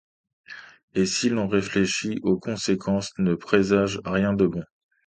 Et 0.95 1.05
si 1.05 1.29
l'on 1.29 1.47
réfléchit 1.47 2.17
aux 2.23 2.39
conséquences, 2.39 3.11
ne 3.19 3.35
présage 3.35 4.01
rien 4.03 4.33
de 4.33 4.47
bon. 4.47 4.63